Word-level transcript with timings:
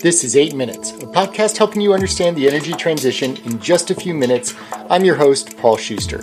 This 0.00 0.24
is 0.24 0.36
8 0.36 0.54
Minutes, 0.54 0.90
a 0.90 1.06
podcast 1.06 1.56
helping 1.56 1.80
you 1.80 1.94
understand 1.94 2.36
the 2.36 2.46
energy 2.46 2.74
transition 2.74 3.38
in 3.46 3.58
just 3.58 3.90
a 3.90 3.94
few 3.94 4.12
minutes. 4.12 4.54
I'm 4.90 5.06
your 5.06 5.14
host, 5.14 5.56
Paul 5.56 5.78
Schuster. 5.78 6.22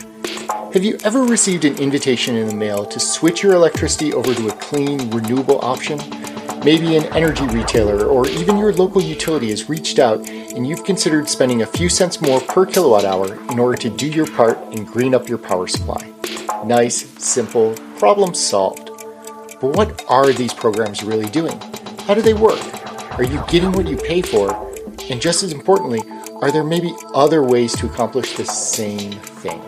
Have 0.73 0.83
you 0.83 0.99
ever 1.03 1.23
received 1.23 1.65
an 1.65 1.77
invitation 1.79 2.35
in 2.35 2.47
the 2.47 2.55
mail 2.55 2.85
to 2.85 2.99
switch 2.99 3.41
your 3.41 3.53
electricity 3.53 4.13
over 4.13 4.35
to 4.35 4.47
a 4.49 4.55
clean, 4.57 5.09
renewable 5.09 5.59
option? 5.65 5.97
Maybe 6.63 6.95
an 6.95 7.05
energy 7.15 7.47
retailer 7.47 8.05
or 8.05 8.27
even 8.27 8.57
your 8.57 8.73
local 8.73 9.01
utility 9.01 9.49
has 9.49 9.67
reached 9.67 9.97
out 9.97 10.29
and 10.29 10.67
you've 10.67 10.83
considered 10.83 11.27
spending 11.27 11.63
a 11.63 11.67
few 11.67 11.89
cents 11.89 12.21
more 12.21 12.41
per 12.41 12.67
kilowatt 12.67 13.05
hour 13.05 13.33
in 13.49 13.57
order 13.57 13.77
to 13.77 13.89
do 13.89 14.07
your 14.07 14.27
part 14.27 14.59
and 14.71 14.85
green 14.85 15.15
up 15.15 15.27
your 15.27 15.39
power 15.39 15.65
supply. 15.67 16.13
Nice, 16.63 17.07
simple, 17.21 17.73
problem 17.97 18.35
solved. 18.35 18.91
But 19.59 19.75
what 19.75 20.05
are 20.09 20.31
these 20.31 20.53
programs 20.53 21.03
really 21.03 21.29
doing? 21.31 21.59
How 22.01 22.13
do 22.13 22.21
they 22.21 22.35
work? 22.35 22.82
Are 23.15 23.23
you 23.23 23.43
getting 23.47 23.71
what 23.73 23.87
you 23.87 23.95
pay 23.95 24.23
for? 24.23 24.51
And 25.11 25.21
just 25.21 25.43
as 25.43 25.51
importantly, 25.51 26.01
are 26.41 26.51
there 26.51 26.63
maybe 26.63 26.95
other 27.13 27.43
ways 27.43 27.75
to 27.75 27.85
accomplish 27.85 28.35
the 28.35 28.45
same 28.45 29.11
thing? 29.11 29.61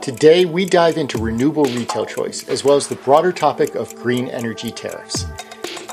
Today, 0.00 0.44
we 0.44 0.64
dive 0.64 0.96
into 0.96 1.18
renewable 1.18 1.64
retail 1.64 2.06
choice 2.06 2.48
as 2.48 2.62
well 2.62 2.76
as 2.76 2.86
the 2.86 2.94
broader 2.94 3.32
topic 3.32 3.74
of 3.74 3.92
green 3.96 4.28
energy 4.28 4.70
tariffs. 4.70 5.26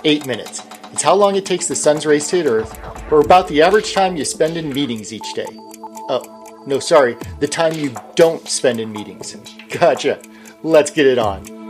Eight 0.03 0.27
minutes. 0.27 0.61
It's 0.93 1.01
how 1.01 1.15
long 1.15 1.35
it 1.35 1.47
takes 1.47 1.67
the 1.67 1.75
sun's 1.75 2.05
rays 2.05 2.27
to 2.27 2.35
hit 2.35 2.45
Earth, 2.45 2.79
or 3.11 3.21
about 3.21 3.47
the 3.47 3.63
average 3.63 3.93
time 3.93 4.15
you 4.15 4.23
spend 4.23 4.55
in 4.55 4.71
meetings 4.71 5.11
each 5.11 5.33
day. 5.33 5.47
Oh, 6.09 6.63
no, 6.67 6.77
sorry, 6.77 7.17
the 7.39 7.47
time 7.47 7.73
you 7.73 7.95
don't 8.15 8.47
spend 8.47 8.79
in 8.79 8.91
meetings. 8.91 9.35
Gotcha. 9.69 10.21
Let's 10.61 10.91
get 10.91 11.07
it 11.07 11.17
on. 11.17 11.60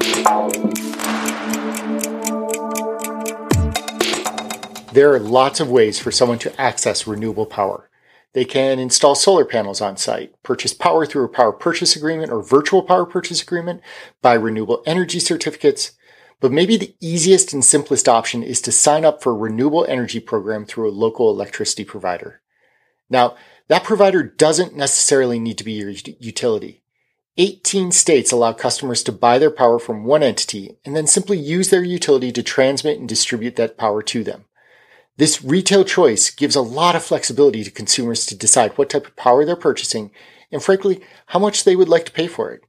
There 4.93 5.13
are 5.13 5.19
lots 5.19 5.61
of 5.61 5.71
ways 5.71 5.99
for 5.99 6.11
someone 6.11 6.39
to 6.39 6.59
access 6.59 7.07
renewable 7.07 7.45
power. 7.45 7.89
They 8.33 8.43
can 8.43 8.77
install 8.77 9.15
solar 9.15 9.45
panels 9.45 9.79
on 9.79 9.95
site, 9.95 10.33
purchase 10.43 10.73
power 10.73 11.05
through 11.05 11.23
a 11.23 11.29
power 11.29 11.53
purchase 11.53 11.95
agreement 11.95 12.29
or 12.29 12.43
virtual 12.43 12.83
power 12.83 13.05
purchase 13.05 13.41
agreement, 13.41 13.81
buy 14.21 14.33
renewable 14.33 14.83
energy 14.85 15.19
certificates. 15.19 15.93
But 16.41 16.51
maybe 16.51 16.75
the 16.75 16.93
easiest 16.99 17.53
and 17.53 17.63
simplest 17.63 18.09
option 18.09 18.43
is 18.43 18.59
to 18.61 18.71
sign 18.71 19.05
up 19.05 19.23
for 19.23 19.31
a 19.31 19.37
renewable 19.37 19.85
energy 19.85 20.19
program 20.19 20.65
through 20.65 20.89
a 20.89 20.91
local 20.91 21.29
electricity 21.29 21.85
provider. 21.85 22.41
Now, 23.09 23.37
that 23.69 23.85
provider 23.85 24.23
doesn't 24.23 24.75
necessarily 24.75 25.39
need 25.39 25.57
to 25.59 25.63
be 25.63 25.73
your 25.73 25.91
utility. 26.19 26.83
18 27.37 27.93
states 27.93 28.33
allow 28.33 28.51
customers 28.51 29.03
to 29.03 29.13
buy 29.13 29.37
their 29.37 29.51
power 29.51 29.79
from 29.79 30.03
one 30.03 30.21
entity 30.21 30.77
and 30.83 30.97
then 30.97 31.07
simply 31.07 31.37
use 31.37 31.69
their 31.69 31.83
utility 31.83 32.31
to 32.33 32.43
transmit 32.43 32.99
and 32.99 33.07
distribute 33.07 33.55
that 33.55 33.77
power 33.77 34.01
to 34.03 34.23
them. 34.23 34.45
This 35.21 35.43
retail 35.43 35.83
choice 35.83 36.31
gives 36.31 36.55
a 36.55 36.61
lot 36.61 36.95
of 36.95 37.03
flexibility 37.03 37.63
to 37.63 37.69
consumers 37.69 38.25
to 38.25 38.35
decide 38.35 38.71
what 38.71 38.89
type 38.89 39.05
of 39.05 39.15
power 39.15 39.45
they're 39.45 39.55
purchasing 39.55 40.09
and 40.51 40.63
frankly, 40.63 40.99
how 41.27 41.37
much 41.37 41.63
they 41.63 41.75
would 41.75 41.87
like 41.87 42.07
to 42.07 42.11
pay 42.11 42.25
for 42.25 42.49
it. 42.49 42.63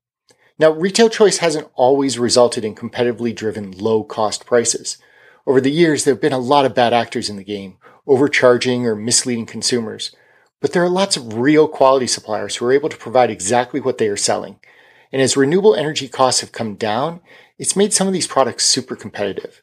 Now, 0.59 0.70
retail 0.70 1.09
choice 1.09 1.39
hasn't 1.39 1.70
always 1.77 2.19
resulted 2.19 2.62
in 2.62 2.75
competitively 2.75 3.34
driven 3.34 3.70
low 3.70 4.05
cost 4.05 4.44
prices. 4.44 4.98
Over 5.47 5.62
the 5.62 5.70
years, 5.70 6.05
there 6.05 6.12
have 6.12 6.20
been 6.20 6.34
a 6.34 6.39
lot 6.39 6.67
of 6.67 6.75
bad 6.75 6.92
actors 6.92 7.31
in 7.31 7.36
the 7.36 7.42
game, 7.42 7.78
overcharging 8.06 8.87
or 8.87 8.94
misleading 8.94 9.47
consumers. 9.47 10.14
But 10.61 10.75
there 10.75 10.84
are 10.84 10.91
lots 10.91 11.16
of 11.16 11.39
real 11.39 11.66
quality 11.66 12.06
suppliers 12.06 12.56
who 12.56 12.66
are 12.66 12.72
able 12.72 12.91
to 12.91 12.98
provide 12.98 13.31
exactly 13.31 13.81
what 13.81 13.97
they 13.97 14.09
are 14.09 14.16
selling. 14.19 14.61
And 15.11 15.22
as 15.22 15.39
renewable 15.39 15.75
energy 15.75 16.06
costs 16.06 16.42
have 16.42 16.53
come 16.53 16.75
down, 16.75 17.22
it's 17.56 17.77
made 17.77 17.94
some 17.94 18.09
of 18.09 18.12
these 18.12 18.27
products 18.27 18.66
super 18.66 18.94
competitive. 18.94 19.61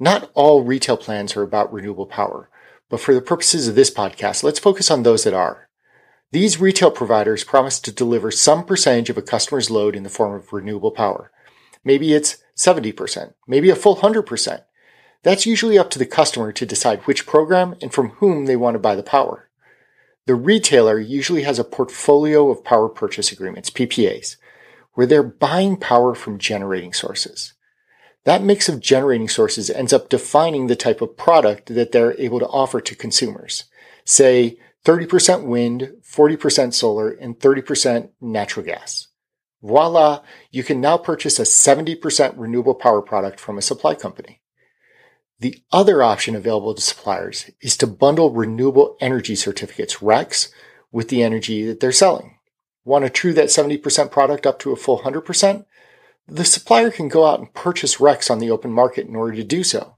Not 0.00 0.30
all 0.34 0.62
retail 0.62 0.96
plans 0.96 1.36
are 1.36 1.42
about 1.42 1.72
renewable 1.72 2.06
power, 2.06 2.48
but 2.88 3.00
for 3.00 3.14
the 3.14 3.20
purposes 3.20 3.66
of 3.66 3.74
this 3.74 3.90
podcast, 3.90 4.42
let's 4.42 4.58
focus 4.58 4.90
on 4.90 5.02
those 5.02 5.24
that 5.24 5.34
are. 5.34 5.68
These 6.30 6.60
retail 6.60 6.90
providers 6.90 7.42
promise 7.42 7.80
to 7.80 7.90
deliver 7.90 8.30
some 8.30 8.64
percentage 8.64 9.10
of 9.10 9.18
a 9.18 9.22
customer's 9.22 9.70
load 9.70 9.96
in 9.96 10.02
the 10.04 10.10
form 10.10 10.34
of 10.34 10.52
renewable 10.52 10.90
power. 10.90 11.32
Maybe 11.82 12.12
it's 12.12 12.36
70%, 12.56 13.34
maybe 13.46 13.70
a 13.70 13.76
full 13.76 13.96
100%. 13.96 14.62
That's 15.22 15.46
usually 15.46 15.78
up 15.78 15.90
to 15.90 15.98
the 15.98 16.06
customer 16.06 16.52
to 16.52 16.66
decide 16.66 17.00
which 17.00 17.26
program 17.26 17.74
and 17.82 17.92
from 17.92 18.10
whom 18.10 18.46
they 18.46 18.56
want 18.56 18.74
to 18.74 18.78
buy 18.78 18.94
the 18.94 19.02
power. 19.02 19.48
The 20.26 20.34
retailer 20.34 21.00
usually 21.00 21.42
has 21.42 21.58
a 21.58 21.64
portfolio 21.64 22.50
of 22.50 22.62
power 22.62 22.88
purchase 22.88 23.32
agreements, 23.32 23.70
PPAs, 23.70 24.36
where 24.92 25.06
they're 25.06 25.22
buying 25.22 25.76
power 25.76 26.14
from 26.14 26.38
generating 26.38 26.92
sources. 26.92 27.54
That 28.24 28.42
mix 28.42 28.68
of 28.68 28.80
generating 28.80 29.28
sources 29.28 29.70
ends 29.70 29.92
up 29.92 30.08
defining 30.08 30.66
the 30.66 30.76
type 30.76 31.00
of 31.00 31.16
product 31.16 31.74
that 31.74 31.92
they're 31.92 32.18
able 32.20 32.40
to 32.40 32.48
offer 32.48 32.80
to 32.80 32.94
consumers. 32.94 33.64
Say 34.04 34.58
30% 34.84 35.44
wind, 35.44 35.92
40% 36.02 36.72
solar, 36.74 37.10
and 37.10 37.38
30% 37.38 38.10
natural 38.20 38.66
gas. 38.66 39.08
Voila, 39.62 40.22
you 40.50 40.62
can 40.62 40.80
now 40.80 40.96
purchase 40.96 41.38
a 41.38 41.42
70% 41.42 42.34
renewable 42.36 42.74
power 42.74 43.02
product 43.02 43.40
from 43.40 43.58
a 43.58 43.62
supply 43.62 43.94
company. 43.94 44.40
The 45.40 45.62
other 45.70 46.02
option 46.02 46.34
available 46.34 46.74
to 46.74 46.80
suppliers 46.82 47.50
is 47.60 47.76
to 47.78 47.86
bundle 47.86 48.30
renewable 48.30 48.96
energy 49.00 49.36
certificates, 49.36 49.96
RECs, 49.96 50.48
with 50.90 51.08
the 51.08 51.22
energy 51.22 51.64
that 51.66 51.80
they're 51.80 51.92
selling. 51.92 52.38
Want 52.84 53.04
to 53.04 53.10
true 53.10 53.32
that 53.34 53.46
70% 53.46 54.10
product 54.10 54.46
up 54.46 54.58
to 54.60 54.72
a 54.72 54.76
full 54.76 55.00
100%? 55.00 55.64
The 56.30 56.44
supplier 56.44 56.90
can 56.90 57.08
go 57.08 57.24
out 57.24 57.38
and 57.38 57.52
purchase 57.54 57.96
RECs 57.96 58.30
on 58.30 58.38
the 58.38 58.50
open 58.50 58.70
market 58.70 59.06
in 59.06 59.16
order 59.16 59.34
to 59.36 59.44
do 59.44 59.64
so. 59.64 59.96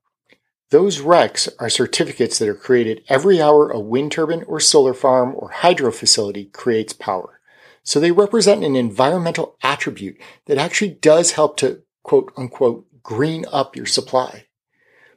Those 0.71 1.01
RECs 1.01 1.49
are 1.59 1.69
certificates 1.69 2.39
that 2.39 2.49
are 2.49 2.55
created 2.55 3.03
every 3.09 3.43
hour 3.43 3.69
a 3.69 3.81
wind 3.81 4.13
turbine 4.13 4.45
or 4.45 4.61
solar 4.61 4.95
farm 4.95 5.35
or 5.37 5.51
hydro 5.51 5.91
facility 5.91 6.45
creates 6.45 6.93
power. 6.93 7.41
So 7.83 7.99
they 7.99 8.13
represent 8.13 8.63
an 8.63 8.77
environmental 8.77 9.57
attribute 9.65 10.19
that 10.47 10.59
actually 10.59 10.93
does 10.93 11.33
help 11.33 11.57
to 11.59 11.83
quote 12.05 12.33
unquote 12.37 12.87
green 13.03 13.45
up 13.53 13.75
your 13.75 13.87
supply. 13.87 14.47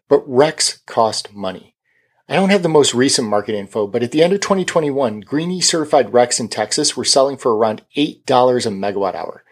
But 0.10 0.28
RECs 0.28 0.84
cost 0.88 1.32
money. 1.32 1.76
I 2.28 2.36
don't 2.36 2.50
have 2.50 2.64
the 2.64 2.70
most 2.70 2.96
recent 2.96 3.28
market 3.28 3.54
info, 3.54 3.86
but 3.86 4.02
at 4.02 4.12
the 4.12 4.24
end 4.24 4.34
of 4.34 4.40
2021, 4.40 5.20
Green-e 5.20 5.62
certified 5.62 6.12
RECs 6.12 6.40
in 6.40 6.48
Texas 6.48 6.98
were 6.98 7.06
selling 7.06 7.38
for 7.38 7.56
around 7.56 7.84
$8 7.96 8.24
a 8.66 8.70
megawatt 8.70 9.14
hour. 9.14 9.44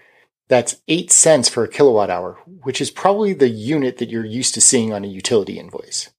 That's 0.52 0.82
8 0.90 1.10
cents 1.10 1.48
for 1.48 1.64
a 1.64 1.70
kilowatt 1.70 2.10
hour, 2.10 2.38
which 2.64 2.82
is 2.82 2.92
probably 2.92 3.32
the 3.32 3.48
unit 3.48 4.00
that 4.00 4.10
you're 4.10 4.26
used 4.26 4.54
to 4.56 4.60
seeing 4.60 4.92
on 4.92 5.06
a 5.06 5.08
utility 5.08 5.58
invoice. 5.58 6.10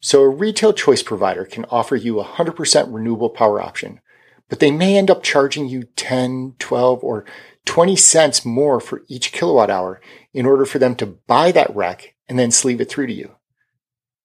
So 0.00 0.22
a 0.22 0.28
retail 0.28 0.72
choice 0.72 1.04
provider 1.04 1.44
can 1.44 1.64
offer 1.66 1.94
you 1.94 2.18
a 2.18 2.24
100% 2.24 2.92
renewable 2.92 3.30
power 3.30 3.62
option, 3.62 4.00
but 4.48 4.58
they 4.58 4.72
may 4.72 4.98
end 4.98 5.08
up 5.08 5.22
charging 5.22 5.68
you 5.68 5.84
10, 5.94 6.56
12, 6.58 7.04
or 7.04 7.24
20 7.64 7.94
cents 7.94 8.44
more 8.44 8.80
for 8.80 9.04
each 9.06 9.30
kilowatt 9.30 9.70
hour 9.70 10.00
in 10.32 10.46
order 10.46 10.66
for 10.66 10.80
them 10.80 10.96
to 10.96 11.06
buy 11.06 11.52
that 11.52 11.72
REC 11.76 12.16
and 12.28 12.36
then 12.36 12.50
sleeve 12.50 12.80
it 12.80 12.90
through 12.90 13.06
to 13.06 13.14
you. 13.14 13.36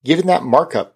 Given 0.03 0.25
that 0.25 0.41
markup, 0.41 0.96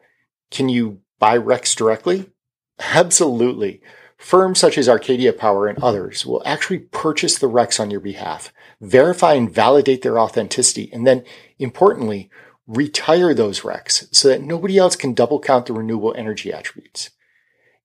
can 0.49 0.69
you 0.69 1.01
buy 1.19 1.37
RECs 1.37 1.75
directly? 1.75 2.31
Absolutely. 2.79 3.83
Firms 4.23 4.57
such 4.57 4.77
as 4.77 4.87
Arcadia 4.87 5.33
Power 5.33 5.67
and 5.67 5.77
others 5.83 6.25
will 6.25 6.41
actually 6.45 6.79
purchase 6.79 7.37
the 7.37 7.49
RECs 7.49 7.77
on 7.77 7.91
your 7.91 7.99
behalf, 7.99 8.53
verify 8.79 9.33
and 9.33 9.53
validate 9.53 10.01
their 10.01 10.17
authenticity, 10.17 10.89
and 10.93 11.05
then, 11.05 11.25
importantly, 11.59 12.29
retire 12.65 13.33
those 13.33 13.59
RECs 13.59 14.07
so 14.15 14.29
that 14.29 14.41
nobody 14.41 14.77
else 14.77 14.95
can 14.95 15.13
double 15.13 15.41
count 15.41 15.65
the 15.65 15.73
renewable 15.73 16.13
energy 16.15 16.53
attributes. 16.53 17.09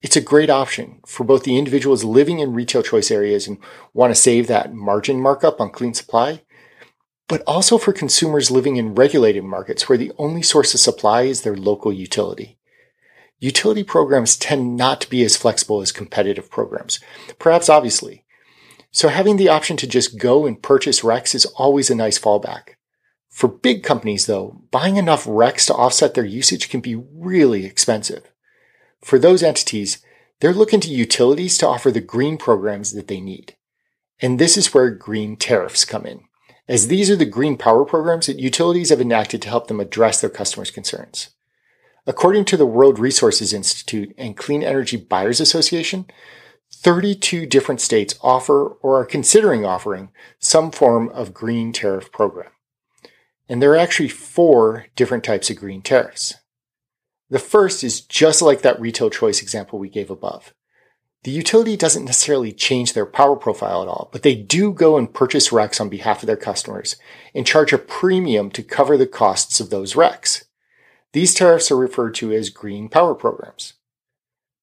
It's 0.01 0.15
a 0.15 0.21
great 0.21 0.49
option 0.49 1.01
for 1.05 1.25
both 1.25 1.43
the 1.43 1.59
individuals 1.59 2.05
living 2.05 2.39
in 2.39 2.55
retail 2.55 2.85
choice 2.85 3.11
areas 3.11 3.49
and 3.49 3.59
want 3.93 4.13
to 4.13 4.15
save 4.15 4.47
that 4.47 4.73
margin 4.73 5.21
markup 5.21 5.61
on 5.61 5.71
clean 5.71 5.93
supply, 5.93 6.43
but 7.27 7.43
also 7.49 7.79
for 7.79 7.93
consumers 7.93 8.49
living 8.49 8.77
in 8.77 8.95
regulated 8.95 9.43
markets 9.43 9.89
where 9.89 9.99
the 9.99 10.13
only 10.19 10.43
source 10.43 10.73
of 10.73 10.79
supply 10.79 11.23
is 11.23 11.43
their 11.43 11.57
local 11.57 11.93
utility. 11.93 12.58
Utility 13.41 13.85
programs 13.85 14.37
tend 14.37 14.77
not 14.77 15.01
to 15.01 15.11
be 15.11 15.23
as 15.23 15.37
flexible 15.37 15.81
as 15.81 15.93
competitive 15.93 16.51
programs, 16.51 16.99
perhaps 17.39 17.69
obviously. 17.69 18.25
So 18.91 19.09
having 19.09 19.37
the 19.37 19.49
option 19.49 19.77
to 19.77 19.87
just 19.87 20.19
go 20.19 20.45
and 20.45 20.61
purchase 20.61 21.03
RECs 21.03 21.35
is 21.35 21.47
always 21.47 21.89
a 21.89 21.95
nice 21.95 22.19
fallback. 22.19 22.75
For 23.29 23.47
big 23.47 23.85
companies 23.85 24.27
though, 24.27 24.63
buying 24.73 24.97
enough 24.97 25.25
RECs 25.25 25.67
to 25.67 25.75
offset 25.75 26.15
their 26.15 26.25
usage 26.25 26.69
can 26.69 26.81
be 26.81 26.97
really 26.97 27.65
expensive. 27.65 28.33
For 29.01 29.19
those 29.21 29.45
entities, 29.45 29.99
they're 30.41 30.53
looking 30.53 30.81
to 30.81 30.91
utilities 30.91 31.59
to 31.59 31.69
offer 31.69 31.93
the 31.93 32.01
green 32.01 32.39
programs 32.39 32.93
that 32.93 33.07
they 33.07 33.21
need. 33.21 33.55
And 34.21 34.39
this 34.39 34.57
is 34.57 34.75
where 34.75 34.91
green 34.91 35.37
tariffs 35.37 35.85
come 35.85 36.05
in, 36.05 36.23
as 36.67 36.89
these 36.89 37.09
are 37.09 37.17
the 37.17 37.25
green 37.25 37.57
power 37.57 37.85
programs 37.85 38.27
that 38.27 38.41
utilities 38.41 38.91
have 38.91 39.01
enacted 39.01 39.43
to 39.43 39.49
help 39.49 39.69
them 39.69 39.79
address 39.79 40.21
their 40.21 40.31
customers' 40.31 40.73
concerns. 40.73 41.31
According 42.09 42.47
to 42.47 42.57
the 42.57 42.65
World 42.65 42.99
Resources 42.99 43.53
Institute 43.53 44.15
and 44.17 44.35
Clean 44.35 44.63
Energy 44.63 44.97
Buyers 44.97 45.41
Association, 45.41 46.07
32 46.73 47.45
different 47.45 47.83
states 47.83 48.15
offer 48.23 48.67
or 48.67 48.99
are 48.99 49.05
considering 49.05 49.67
offering 49.67 50.09
some 50.39 50.71
form 50.71 51.11
of 51.11 51.35
green 51.35 51.71
tariff 51.71 52.11
program. 52.11 52.51
And 53.47 53.61
there 53.61 53.73
are 53.73 53.77
actually 53.77 54.09
four 54.09 54.87
different 54.97 55.23
types 55.23 55.51
of 55.51 55.59
green 55.59 55.83
tariffs. 55.83 56.33
The 57.29 57.39
first 57.39 57.85
is 57.85 58.01
just 58.01 58.41
like 58.41 58.63
that 58.63 58.81
retail 58.81 59.11
choice 59.11 59.43
example 59.43 59.79
we 59.79 59.91
gave 59.91 60.11
above. 60.11 60.55
The 61.25 61.31
utility 61.31 61.77
doesn't 61.77 62.07
necessarily 62.07 62.53
change 62.53 62.95
their 62.95 63.05
power 63.05 63.37
profile 63.37 63.83
at 63.83 63.89
all, 63.89 64.09
but 64.13 64.23
they 64.23 64.35
do 64.35 64.73
go 64.73 64.97
and 64.97 65.13
purchase 65.13 65.51
RECs 65.51 65.79
on 65.79 65.91
behalf 65.91 66.23
of 66.23 66.27
their 66.27 66.39
customers 66.39 66.97
and 67.35 67.47
charge 67.47 67.75
a 67.75 67.77
premium 67.77 68.51
to 68.53 68.63
cover 68.63 68.97
the 68.97 69.07
costs 69.07 69.61
of 69.61 69.69
those 69.69 69.93
RECs. 69.93 70.45
These 71.13 71.35
tariffs 71.35 71.71
are 71.71 71.77
referred 71.77 72.15
to 72.17 72.33
as 72.33 72.51
green 72.51 72.89
power 72.89 73.15
programs. 73.15 73.75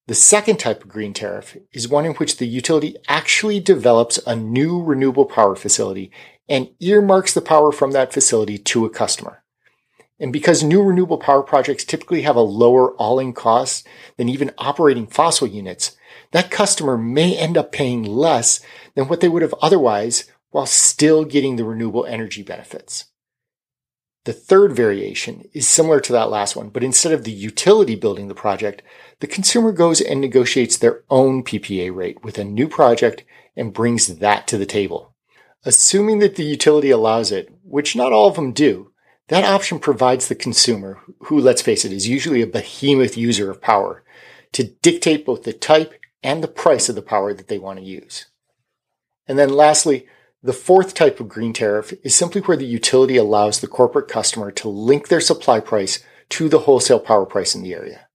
The 0.07 0.13
second 0.13 0.57
type 0.57 0.83
of 0.83 0.89
green 0.89 1.13
tariff 1.13 1.57
is 1.74 1.88
one 1.88 2.06
in 2.06 2.13
which 2.13 2.38
the 2.38 2.45
utility 2.45 2.95
actually 3.07 3.59
develops 3.59 4.19
a 4.27 4.36
new 4.36 4.81
renewable 4.81 5.25
power 5.25 5.56
facility 5.56 6.12
and 6.47 6.69
earmarks 6.80 7.33
the 7.33 7.42
power 7.42 7.71
from 7.71 7.92
that 7.92 8.13
facility 8.13 8.59
to 8.59 8.86
a 8.86 8.89
customer. 8.92 9.44
And 10.19 10.31
because 10.31 10.63
new 10.63 10.83
renewable 10.83 11.18
power 11.18 11.42
projects 11.42 11.83
typically 11.83 12.21
have 12.21 12.36
a 12.36 12.42
lower 12.42 12.91
all-in 12.98 13.33
cost 13.33 13.88
than 14.18 14.30
even 14.30 14.51
operating 14.59 15.07
fossil 15.07 15.48
units, 15.48 15.98
that 16.31 16.51
customer 16.51 16.98
may 16.98 17.36
end 17.36 17.57
up 17.57 17.71
paying 17.71 18.03
less 18.03 18.59
than 18.94 19.07
what 19.07 19.21
they 19.21 19.27
would 19.27 19.41
have 19.41 19.56
otherwise 19.62 20.31
while 20.51 20.68
still 20.68 21.25
getting 21.25 21.56
the 21.56 21.65
renewable 21.65 22.06
energy 22.06 22.44
benefits. 22.44 23.06
The 24.25 24.33
third 24.33 24.74
variation 24.74 25.48
is 25.54 25.68
similar 25.68 26.00
to 26.01 26.13
that 26.13 26.31
last 26.31 26.56
one, 26.56 26.69
but 26.69 26.83
instead 26.83 27.13
of 27.13 27.24
the 27.24 27.31
utility 27.31 27.95
building 27.95 28.27
the 28.27 28.36
project, 28.36 28.81
the 29.19 29.27
consumer 29.27 29.72
goes 29.72 30.01
and 30.01 30.19
negotiates 30.19 30.77
their 30.77 31.04
own 31.12 31.44
PPA 31.44 31.95
rate 31.95 32.24
with 32.24 32.39
a 32.39 32.44
new 32.44 32.68
project 32.68 33.24
and 33.56 33.72
brings 33.72 34.07
that 34.07 34.48
to 34.48 34.57
the 34.57 34.66
table. 34.66 35.13
Assuming 35.63 36.19
that 36.19 36.36
the 36.36 36.44
utility 36.44 36.89
allows 36.89 37.31
it, 37.31 37.54
which 37.63 37.95
not 37.95 38.12
all 38.12 38.27
of 38.27 38.36
them 38.36 38.51
do, 38.51 38.92
that 39.27 39.45
option 39.45 39.77
provides 39.77 40.27
the 40.27 40.36
consumer, 40.36 41.01
who, 41.25 41.39
let's 41.39 41.62
face 41.62 41.86
it, 41.86 41.94
is 41.94 42.07
usually 42.07 42.42
a 42.42 42.48
behemoth 42.48 43.16
user 43.16 43.51
of 43.51 43.62
power, 43.62 44.04
to 44.54 44.63
dictate 44.81 45.25
both 45.25 45.44
the 45.44 45.54
type 45.54 45.94
and 46.24 46.44
the 46.44 46.48
price 46.48 46.89
of 46.89 46.95
the 46.95 47.01
power 47.04 47.31
that 47.33 47.48
they 47.48 47.60
want 47.60 47.77
to 47.77 47.86
use. 47.86 48.25
And 49.27 49.38
then 49.38 49.50
lastly, 49.50 50.07
the 50.45 50.53
fourth 50.53 50.94
type 50.94 51.19
of 51.19 51.27
green 51.27 51.53
tariff 51.53 51.92
is 52.03 52.13
simply 52.13 52.39
where 52.39 52.56
the 52.56 52.68
utility 52.68 53.18
allows 53.18 53.59
the 53.59 53.68
corporate 53.68 54.07
customer 54.07 54.51
to 54.51 54.69
link 54.69 55.07
their 55.07 55.19
supply 55.19 55.59
price 55.59 56.03
to 56.30 56.47
the 56.47 56.59
wholesale 56.59 57.00
power 57.00 57.25
price 57.25 57.56
in 57.56 57.63
the 57.63 57.74
area. 57.74 58.07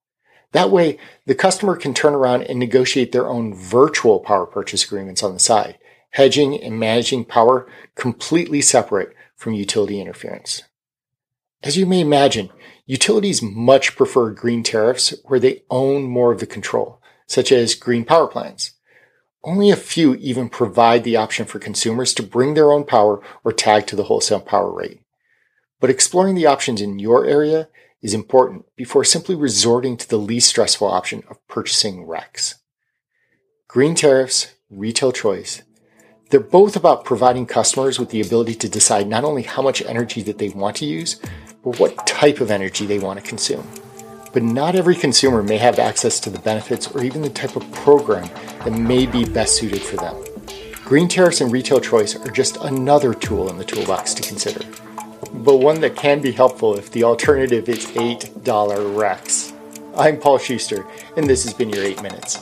That 0.52 0.70
way, 0.70 0.96
the 1.26 1.34
customer 1.34 1.74
can 1.74 1.92
turn 1.92 2.14
around 2.14 2.42
and 2.44 2.56
negotiate 2.56 3.10
their 3.10 3.28
own 3.28 3.52
virtual 3.52 4.20
power 4.20 4.46
purchase 4.46 4.84
agreements 4.84 5.24
on 5.24 5.32
the 5.32 5.40
side, 5.40 5.76
hedging 6.10 6.62
and 6.62 6.78
managing 6.78 7.24
power 7.24 7.68
completely 7.96 8.60
separate 8.60 9.12
from 9.34 9.54
utility 9.54 10.00
interference. 10.00 10.62
As 11.64 11.76
you 11.76 11.84
may 11.84 12.00
imagine, 12.00 12.50
utilities 12.86 13.42
much 13.42 13.96
prefer 13.96 14.30
green 14.30 14.62
tariffs 14.62 15.14
where 15.24 15.40
they 15.40 15.64
own 15.68 16.04
more 16.04 16.30
of 16.30 16.38
the 16.38 16.46
control, 16.46 17.02
such 17.26 17.50
as 17.50 17.74
green 17.74 18.04
power 18.04 18.28
plants. 18.28 18.74
Only 19.42 19.70
a 19.70 19.76
few 19.76 20.14
even 20.16 20.50
provide 20.50 21.02
the 21.02 21.16
option 21.16 21.46
for 21.46 21.58
consumers 21.58 22.12
to 22.14 22.22
bring 22.22 22.54
their 22.54 22.70
own 22.70 22.84
power 22.84 23.22
or 23.42 23.52
tag 23.52 23.86
to 23.86 23.96
the 23.96 24.04
wholesale 24.04 24.40
power 24.40 24.70
rate. 24.70 25.00
But 25.80 25.90
exploring 25.90 26.34
the 26.34 26.46
options 26.46 26.80
in 26.80 26.98
your 26.98 27.24
area 27.24 27.68
is 28.02 28.12
important 28.12 28.66
before 28.76 29.04
simply 29.04 29.34
resorting 29.34 29.96
to 29.96 30.08
the 30.08 30.18
least 30.18 30.48
stressful 30.48 30.88
option 30.88 31.22
of 31.30 31.46
purchasing 31.48 32.06
RECs. 32.06 32.56
Green 33.66 33.94
tariffs, 33.94 34.54
retail 34.68 35.12
choice, 35.12 35.62
they're 36.30 36.40
both 36.40 36.76
about 36.76 37.04
providing 37.04 37.46
customers 37.46 37.98
with 37.98 38.10
the 38.10 38.20
ability 38.20 38.54
to 38.56 38.68
decide 38.68 39.08
not 39.08 39.24
only 39.24 39.42
how 39.42 39.62
much 39.62 39.82
energy 39.82 40.22
that 40.22 40.38
they 40.38 40.48
want 40.50 40.76
to 40.76 40.86
use, 40.86 41.20
but 41.64 41.78
what 41.80 42.06
type 42.06 42.40
of 42.40 42.50
energy 42.50 42.86
they 42.86 42.98
want 42.98 43.18
to 43.18 43.26
consume. 43.26 43.66
But 44.32 44.44
not 44.44 44.76
every 44.76 44.94
consumer 44.94 45.42
may 45.42 45.58
have 45.58 45.78
access 45.78 46.20
to 46.20 46.30
the 46.30 46.38
benefits 46.38 46.88
or 46.88 47.02
even 47.02 47.22
the 47.22 47.30
type 47.30 47.56
of 47.56 47.70
program 47.72 48.28
that 48.64 48.72
may 48.72 49.06
be 49.06 49.24
best 49.24 49.56
suited 49.56 49.82
for 49.82 49.96
them. 49.96 50.16
Green 50.84 51.08
tariffs 51.08 51.40
and 51.40 51.50
retail 51.50 51.80
choice 51.80 52.14
are 52.14 52.30
just 52.30 52.56
another 52.58 53.12
tool 53.12 53.50
in 53.50 53.58
the 53.58 53.64
toolbox 53.64 54.14
to 54.14 54.22
consider, 54.22 54.64
but 55.32 55.56
one 55.56 55.80
that 55.80 55.96
can 55.96 56.20
be 56.20 56.32
helpful 56.32 56.76
if 56.76 56.90
the 56.92 57.04
alternative 57.04 57.68
is 57.68 57.86
$8 57.86 58.44
RECs. 58.44 59.52
I'm 59.96 60.18
Paul 60.18 60.38
Schuster, 60.38 60.86
and 61.16 61.28
this 61.28 61.44
has 61.44 61.52
been 61.52 61.70
your 61.70 61.84
8 61.84 62.02
Minutes. 62.02 62.38